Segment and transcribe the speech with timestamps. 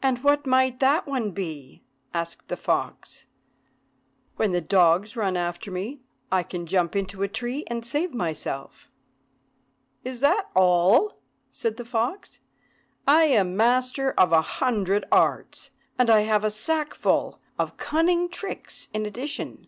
[0.00, 1.82] "And what might that one be?"
[2.14, 3.26] asked the fox.
[4.36, 6.00] "When the dogs run after me,
[6.30, 8.88] I can jump into a tree and save myself."
[10.04, 11.18] "Is that all?"
[11.50, 12.38] said the fox.
[13.04, 18.88] "I am master of a hundred arts, and I have a sackful of cunning tricks
[18.94, 19.66] in addition.